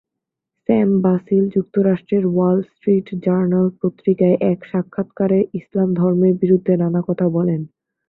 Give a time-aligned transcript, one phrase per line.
[0.69, 7.61] Sam Basil যুক্তরাষ্ট্রের Wall Street Journal পত্রিকায় এক সাক্ষাৎকারে ইসলাম ধর্মের বিরুদ্ধে নানা কথা বলেন।